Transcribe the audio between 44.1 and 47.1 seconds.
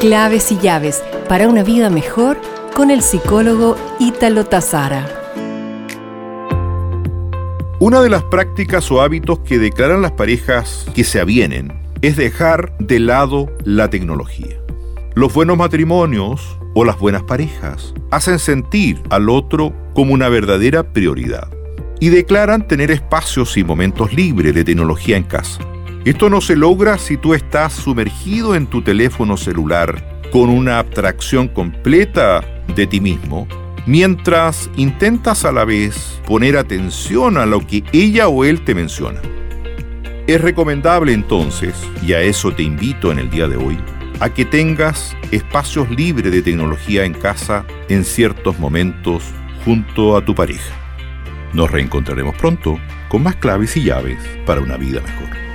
a que tengas espacios libres de tecnología